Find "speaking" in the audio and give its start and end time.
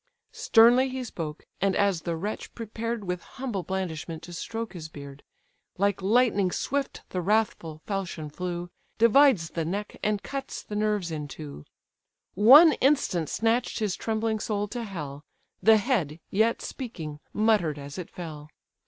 16.63-17.19